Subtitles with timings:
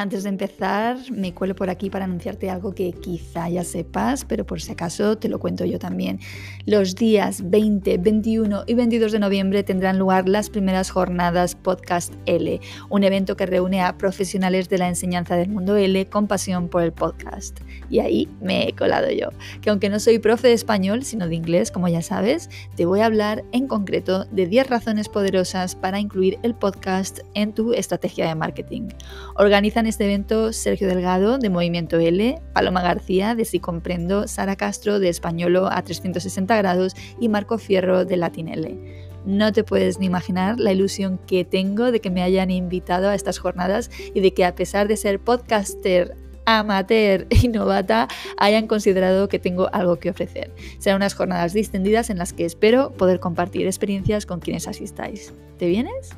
[0.00, 4.46] Antes de empezar, me cuelo por aquí para anunciarte algo que quizá ya sepas, pero
[4.46, 6.20] por si acaso te lo cuento yo también.
[6.66, 12.60] Los días 20, 21 y 22 de noviembre tendrán lugar las primeras jornadas Podcast L,
[12.90, 16.84] un evento que reúne a profesionales de la enseñanza del mundo L con pasión por
[16.84, 17.58] el podcast.
[17.90, 19.30] Y ahí me he colado yo,
[19.62, 23.00] que aunque no soy profe de español, sino de inglés, como ya sabes, te voy
[23.00, 28.28] a hablar en concreto de 10 razones poderosas para incluir el podcast en tu estrategia
[28.28, 28.90] de marketing.
[29.34, 35.00] Organizan este evento Sergio Delgado de Movimiento L, Paloma García de Si Comprendo, Sara Castro
[35.00, 38.78] de Españolo a 360 grados y Marco Fierro de Latin L.
[39.24, 43.14] No te puedes ni imaginar la ilusión que tengo de que me hayan invitado a
[43.14, 46.14] estas jornadas y de que a pesar de ser podcaster
[46.44, 48.08] amateur y novata
[48.38, 50.54] hayan considerado que tengo algo que ofrecer.
[50.78, 55.32] Serán unas jornadas distendidas en las que espero poder compartir experiencias con quienes asistáis.
[55.58, 56.16] ¿Te vienes?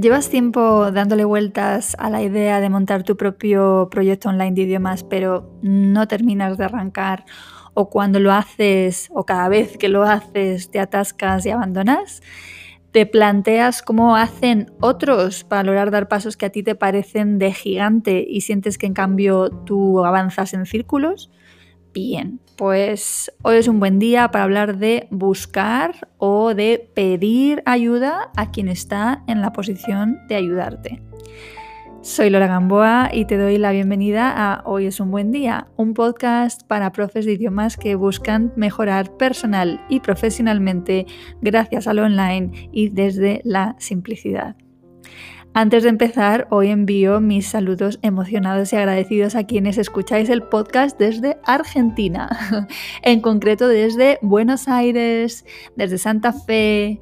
[0.00, 5.04] ¿Llevas tiempo dándole vueltas a la idea de montar tu propio proyecto online de idiomas,
[5.04, 7.26] pero no terminas de arrancar?
[7.74, 12.22] ¿O cuando lo haces, o cada vez que lo haces, te atascas y abandonas?
[12.92, 17.52] ¿Te planteas cómo hacen otros para lograr dar pasos que a ti te parecen de
[17.52, 21.30] gigante y sientes que en cambio tú avanzas en círculos?
[21.92, 28.30] Bien, pues hoy es un buen día para hablar de buscar o de pedir ayuda
[28.36, 31.02] a quien está en la posición de ayudarte.
[32.02, 35.92] Soy Laura Gamboa y te doy la bienvenida a Hoy es un buen día, un
[35.92, 41.06] podcast para profes de idiomas que buscan mejorar personal y profesionalmente
[41.42, 44.54] gracias a lo online y desde la simplicidad.
[45.52, 50.96] Antes de empezar, hoy envío mis saludos emocionados y agradecidos a quienes escucháis el podcast
[50.96, 52.68] desde Argentina,
[53.02, 55.44] en concreto desde Buenos Aires,
[55.74, 57.00] desde Santa Fe,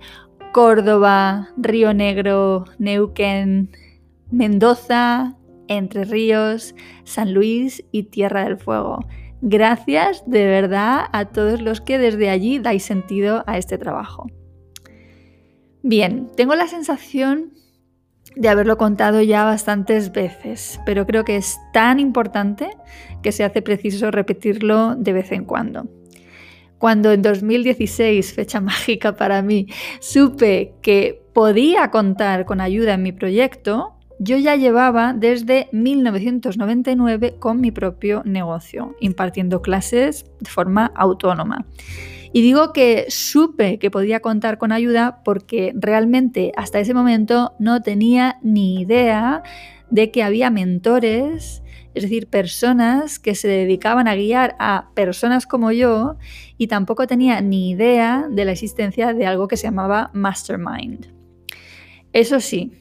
[0.54, 3.70] Córdoba, Río Negro, Neuquén,
[4.30, 5.36] Mendoza,
[5.68, 9.04] Entre Ríos, San Luis y Tierra del Fuego.
[9.42, 14.26] Gracias de verdad a todos los que desde allí dais sentido a este trabajo.
[15.82, 17.52] Bien, tengo la sensación
[18.36, 22.70] de haberlo contado ya bastantes veces, pero creo que es tan importante
[23.22, 25.88] que se hace preciso repetirlo de vez en cuando.
[26.78, 29.66] Cuando en 2016, fecha mágica para mí,
[30.00, 37.60] supe que podía contar con ayuda en mi proyecto, yo ya llevaba desde 1999 con
[37.60, 41.66] mi propio negocio, impartiendo clases de forma autónoma.
[42.32, 47.82] Y digo que supe que podía contar con ayuda porque realmente hasta ese momento no
[47.82, 49.42] tenía ni idea
[49.90, 51.62] de que había mentores,
[51.94, 56.16] es decir, personas que se dedicaban a guiar a personas como yo
[56.58, 61.06] y tampoco tenía ni idea de la existencia de algo que se llamaba Mastermind.
[62.12, 62.72] Eso sí,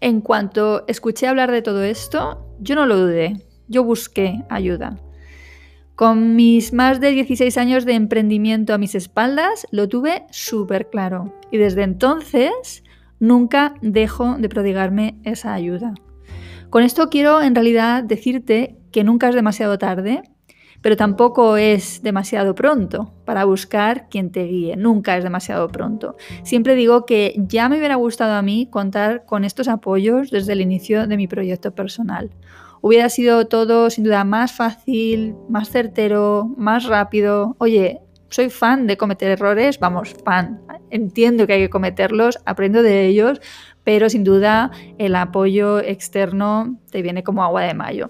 [0.00, 4.96] en cuanto escuché hablar de todo esto, yo no lo dudé, yo busqué ayuda.
[6.02, 11.32] Con mis más de 16 años de emprendimiento a mis espaldas, lo tuve súper claro.
[11.52, 12.82] Y desde entonces
[13.20, 15.94] nunca dejo de prodigarme esa ayuda.
[16.70, 20.24] Con esto quiero en realidad decirte que nunca es demasiado tarde,
[20.80, 24.74] pero tampoco es demasiado pronto para buscar quien te guíe.
[24.74, 26.16] Nunca es demasiado pronto.
[26.42, 30.62] Siempre digo que ya me hubiera gustado a mí contar con estos apoyos desde el
[30.62, 32.32] inicio de mi proyecto personal
[32.82, 37.56] hubiera sido todo sin duda más fácil, más certero, más rápido.
[37.58, 40.60] Oye, soy fan de cometer errores, vamos, fan.
[40.90, 43.40] Entiendo que hay que cometerlos, aprendo de ellos,
[43.84, 48.08] pero sin duda el apoyo externo te viene como agua de mayo.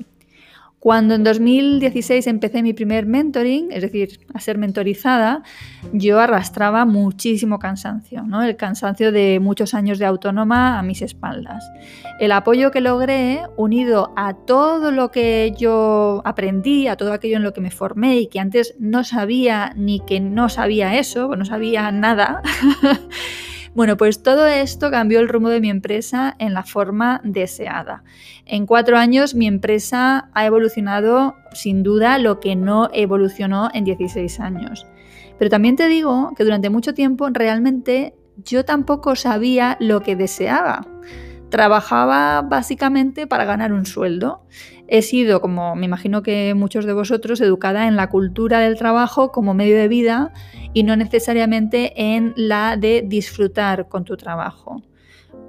[0.82, 5.44] Cuando en 2016 empecé mi primer mentoring, es decir, a ser mentorizada,
[5.92, 8.42] yo arrastraba muchísimo cansancio, ¿no?
[8.42, 11.70] el cansancio de muchos años de autónoma a mis espaldas.
[12.18, 17.44] El apoyo que logré, unido a todo lo que yo aprendí, a todo aquello en
[17.44, 21.44] lo que me formé y que antes no sabía ni que no sabía eso, no
[21.44, 22.42] sabía nada,
[23.74, 28.04] Bueno, pues todo esto cambió el rumbo de mi empresa en la forma deseada.
[28.44, 34.40] En cuatro años mi empresa ha evolucionado sin duda lo que no evolucionó en 16
[34.40, 34.86] años.
[35.38, 40.86] Pero también te digo que durante mucho tiempo realmente yo tampoco sabía lo que deseaba.
[41.48, 44.42] Trabajaba básicamente para ganar un sueldo.
[44.94, 49.32] He sido, como me imagino que muchos de vosotros, educada en la cultura del trabajo
[49.32, 50.34] como medio de vida
[50.74, 54.82] y no necesariamente en la de disfrutar con tu trabajo.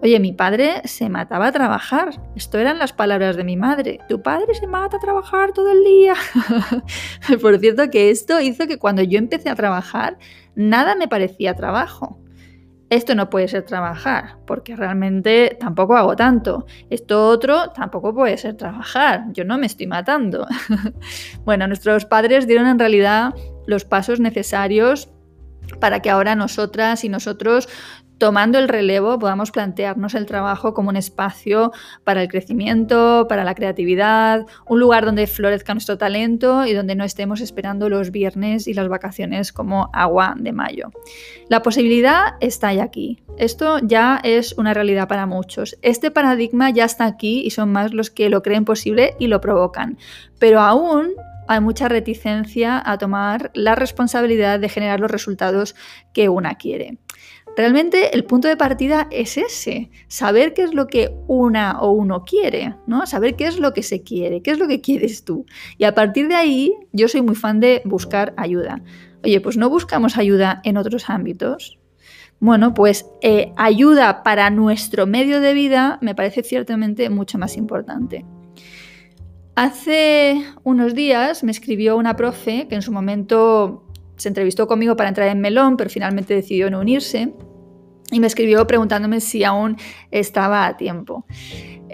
[0.02, 2.22] Oye, mi padre se mataba a trabajar.
[2.38, 4.00] Esto eran las palabras de mi madre.
[4.08, 6.14] Tu padre se mata a trabajar todo el día.
[7.42, 10.18] Por cierto, que esto hizo que cuando yo empecé a trabajar,
[10.56, 12.18] nada me parecía trabajo.
[12.94, 16.68] Esto no puede ser trabajar, porque realmente tampoco hago tanto.
[16.92, 19.24] Esto otro tampoco puede ser trabajar.
[19.32, 20.46] Yo no me estoy matando.
[21.44, 23.34] bueno, nuestros padres dieron en realidad
[23.66, 25.10] los pasos necesarios
[25.80, 27.68] para que ahora nosotras y nosotros
[28.18, 31.72] tomando el relevo podamos plantearnos el trabajo como un espacio
[32.04, 37.04] para el crecimiento, para la creatividad, un lugar donde florezca nuestro talento y donde no
[37.04, 40.92] estemos esperando los viernes y las vacaciones como agua de mayo.
[41.50, 43.24] La posibilidad está ya aquí.
[43.38, 45.78] Esto ya es una realidad para muchos.
[45.82, 49.42] Este paradigma ya está aquí y son más los que lo creen posible y lo
[49.42, 49.98] provocan.
[50.40, 51.14] Pero aún
[51.48, 55.76] hay mucha reticencia a tomar la responsabilidad de generar los resultados
[56.14, 56.98] que una quiere.
[57.56, 62.26] Realmente el punto de partida es ese, saber qué es lo que una o uno
[62.26, 63.06] quiere, ¿no?
[63.06, 65.46] Saber qué es lo que se quiere, qué es lo que quieres tú.
[65.78, 68.82] Y a partir de ahí, yo soy muy fan de buscar ayuda.
[69.24, 71.78] Oye, pues no buscamos ayuda en otros ámbitos.
[72.40, 78.26] Bueno, pues eh, ayuda para nuestro medio de vida me parece ciertamente mucho más importante.
[79.56, 83.86] Hace unos días me escribió una profe que en su momento
[84.16, 87.34] se entrevistó conmigo para entrar en Melón, pero finalmente decidió no unirse.
[88.12, 89.78] Y me escribió preguntándome si aún
[90.12, 91.26] estaba a tiempo.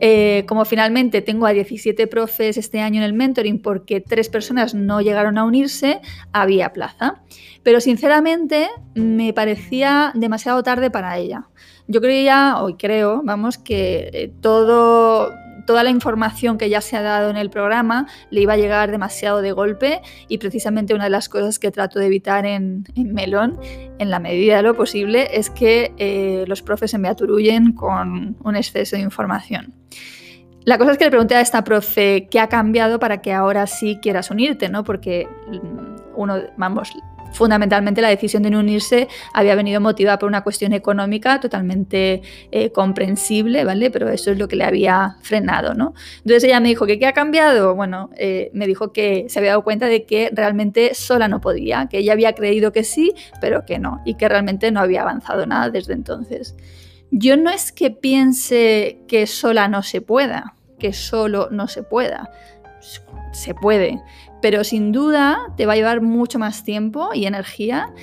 [0.02, 4.74] Eh, como finalmente tengo a 17 profes este año en el mentoring porque tres personas
[4.74, 6.00] no llegaron a unirse,
[6.32, 7.22] había plaza.
[7.64, 11.50] Pero sinceramente me parecía demasiado tarde para ella.
[11.88, 15.34] Yo creía, hoy creo, vamos, que eh, todo
[15.70, 18.90] toda la información que ya se ha dado en el programa le iba a llegar
[18.90, 23.60] demasiado de golpe y precisamente una de las cosas que trato de evitar en, Melón,
[24.00, 28.36] en la medida de lo posible, es que eh, los profes se me aturullen con
[28.44, 29.76] un exceso de información.
[30.66, 33.68] La cosa es que le pregunté a esta profe qué ha cambiado para que ahora
[33.68, 34.84] sí quieras unirte, ¿no?
[34.84, 36.94] Porque mm, uno, vamos,
[37.32, 42.22] fundamentalmente la decisión de no unirse había venido motivada por una cuestión económica totalmente
[42.52, 43.92] eh, comprensible, ¿vale?
[43.92, 45.94] Pero eso es lo que le había frenado, ¿no?
[46.18, 47.76] Entonces ella me dijo que qué ha cambiado.
[47.76, 51.88] Bueno, eh, me dijo que se había dado cuenta de que realmente sola no podía,
[51.90, 55.46] que ella había creído que sí, pero que no, y que realmente no había avanzado
[55.46, 56.56] nada desde entonces.
[57.12, 62.30] Yo no es que piense que sola no se pueda, que solo no se pueda.
[63.32, 64.02] Se puede,
[64.42, 67.94] pero sin duda te va a llevar mucho más tiempo y energía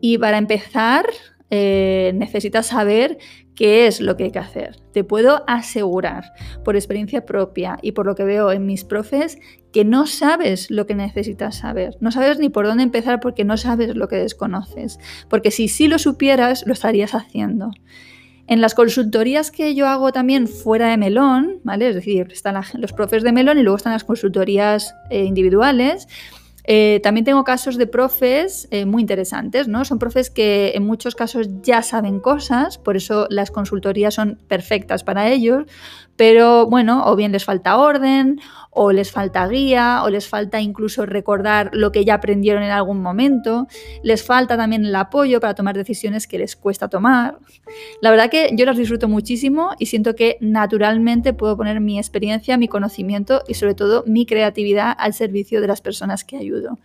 [0.00, 1.06] y para empezar
[1.50, 3.18] eh, necesitas saber
[3.54, 4.76] qué es lo que hay que hacer.
[4.92, 6.32] Te puedo asegurar
[6.64, 9.38] por experiencia propia y por lo que veo en mis profes
[9.72, 11.96] que no sabes lo que necesitas saber.
[12.00, 14.98] No sabes ni por dónde empezar porque no sabes lo que desconoces.
[15.28, 17.70] Porque si sí lo supieras, lo estarías haciendo.
[18.46, 21.88] En las consultorías que yo hago también fuera de Melón, ¿vale?
[21.88, 26.06] Es decir, están los profes de Melón y luego están las consultorías eh, individuales.
[26.66, 29.84] Eh, también tengo casos de profes eh, muy interesantes, ¿no?
[29.84, 35.04] Son profes que en muchos casos ya saben cosas, por eso las consultorías son perfectas
[35.04, 35.64] para ellos,
[36.16, 38.40] pero bueno, o bien les falta orden,
[38.70, 43.00] o les falta guía, o les falta incluso recordar lo que ya aprendieron en algún
[43.00, 43.66] momento,
[44.02, 47.38] les falta también el apoyo para tomar decisiones que les cuesta tomar.
[48.00, 52.56] La verdad que yo las disfruto muchísimo y siento que naturalmente puedo poner mi experiencia,
[52.56, 56.78] mi conocimiento y sobre todo mi creatividad al servicio de las personas que ayudo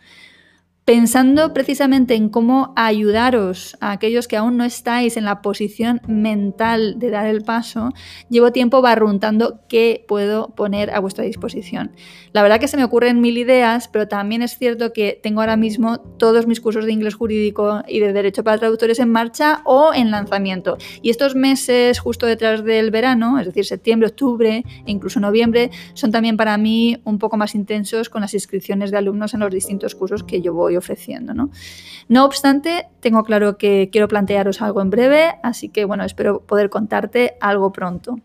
[0.90, 6.98] pensando precisamente en cómo ayudaros a aquellos que aún no estáis en la posición mental
[6.98, 7.94] de dar el paso,
[8.28, 11.92] llevo tiempo barruntando qué puedo poner a vuestra disposición.
[12.32, 15.58] La verdad que se me ocurren mil ideas, pero también es cierto que tengo ahora
[15.58, 19.94] mismo todos mis cursos de inglés jurídico y de derecho para traductores en marcha o
[19.94, 20.80] en lanzamiento.
[21.04, 26.12] Y estos meses justo detrás del verano, es decir, septiembre, octubre e incluso noviembre, son
[26.12, 29.94] también para mí un poco más intensos con las inscripciones de alumnos en los distintos
[29.94, 31.34] cursos que yo voy ofreciendo.
[31.34, 32.26] ¿no?
[32.26, 37.36] obstante, tengo claro que quiero plantearos algo en breve, así que bueno, espero poder contarte
[37.40, 38.20] algo pronto.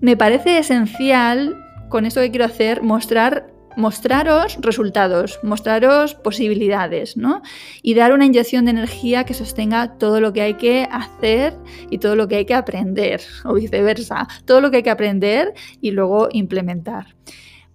[0.00, 1.56] Me parece esencial
[1.88, 7.42] con esto que quiero hacer mostrar mostraros resultados, mostraros posibilidades, ¿no?
[7.82, 11.54] Y dar una inyección de energía que sostenga todo lo que hay que hacer
[11.90, 15.54] y todo lo que hay que aprender, o viceversa, todo lo que hay que aprender
[15.80, 17.14] y luego implementar.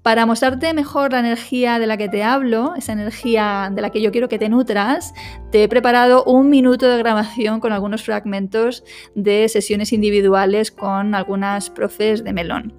[0.01, 4.01] Para mostrarte mejor la energía de la que te hablo, esa energía de la que
[4.01, 5.13] yo quiero que te nutras,
[5.51, 11.69] te he preparado un minuto de grabación con algunos fragmentos de sesiones individuales con algunas
[11.69, 12.73] profes de melón.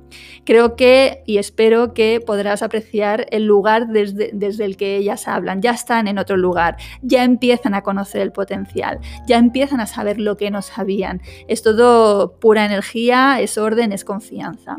[0.46, 5.60] Creo que y espero que podrás apreciar el lugar desde, desde el que ellas hablan.
[5.60, 10.18] Ya están en otro lugar, ya empiezan a conocer el potencial, ya empiezan a saber
[10.18, 11.20] lo que no sabían.
[11.48, 14.78] Es todo pura energía, es orden, es confianza.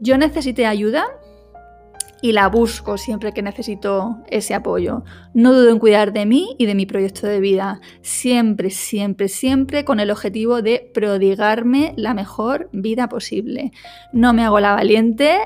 [0.00, 1.06] Yo necesité ayuda
[2.22, 5.04] y la busco siempre que necesito ese apoyo.
[5.34, 9.84] No dudo en cuidar de mí y de mi proyecto de vida, siempre, siempre, siempre
[9.84, 13.72] con el objetivo de prodigarme la mejor vida posible.
[14.12, 15.38] No me hago la valiente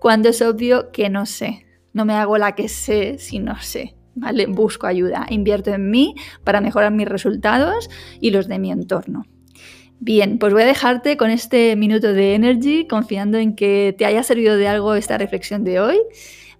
[0.00, 1.66] cuando es obvio que no sé.
[1.92, 3.94] No me hago la que sé si no sé.
[4.14, 4.44] ¿Vale?
[4.44, 6.14] Busco ayuda, invierto en mí
[6.44, 7.88] para mejorar mis resultados
[8.20, 9.24] y los de mi entorno.
[10.04, 14.24] Bien, pues voy a dejarte con este minuto de energy, confiando en que te haya
[14.24, 15.96] servido de algo esta reflexión de hoy.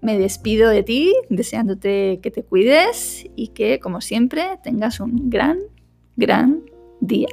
[0.00, 5.58] Me despido de ti, deseándote que te cuides y que, como siempre, tengas un gran,
[6.14, 6.62] gran
[7.00, 7.26] día.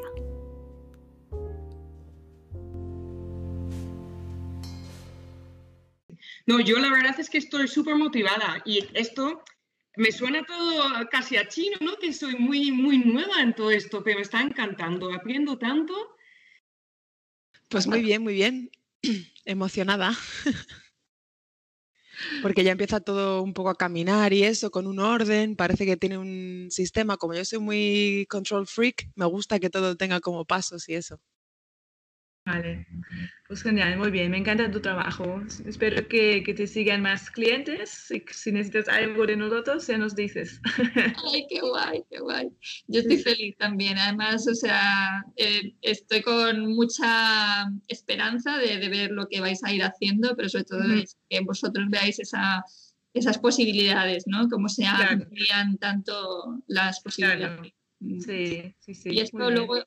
[6.47, 9.43] No, yo la verdad es que estoy súper motivada y esto
[9.95, 11.95] me suena todo casi a chino, ¿no?
[11.97, 15.93] Que soy muy, muy nueva en todo esto, pero me está encantando, aprendo tanto.
[17.67, 18.71] Pues muy bien, muy bien.
[19.45, 20.11] Emocionada.
[22.41, 25.97] Porque ya empieza todo un poco a caminar y eso, con un orden, parece que
[25.97, 27.17] tiene un sistema.
[27.17, 31.19] Como yo soy muy control freak, me gusta que todo tenga como pasos y eso.
[32.45, 32.87] Vale,
[33.47, 35.41] pues genial, muy bien, me encanta tu trabajo.
[35.65, 38.09] Espero que, que te sigan más clientes.
[38.09, 40.59] y Si necesitas algo de nosotros, ya nos dices.
[41.31, 42.49] Ay, qué guay, qué guay.
[42.87, 43.99] Yo estoy feliz también.
[43.99, 49.71] Además, o sea, eh, estoy con mucha esperanza de, de, ver lo que vais a
[49.71, 50.81] ir haciendo, pero sobre todo
[51.29, 52.63] que vosotros veáis esa,
[53.13, 54.47] esas posibilidades, ¿no?
[54.49, 57.73] Cómo se amplían tanto las posibilidades.
[58.25, 59.09] Sí, sí, sí.
[59.11, 59.83] Y esto luego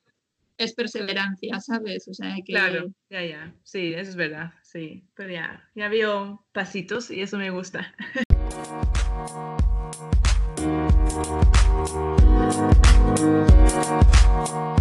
[0.57, 2.07] es perseverancia, ¿sabes?
[2.07, 2.53] O sea, que...
[2.53, 7.37] Claro, ya, ya, sí, eso es verdad, sí, pero ya, ya veo pasitos y eso
[7.37, 7.93] me gusta.